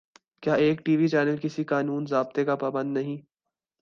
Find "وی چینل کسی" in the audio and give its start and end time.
0.97-1.63